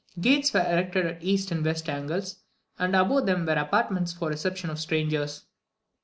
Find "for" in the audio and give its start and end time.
4.13-4.29